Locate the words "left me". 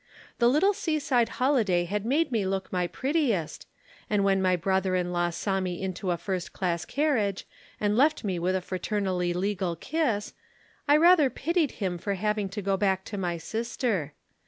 7.95-8.39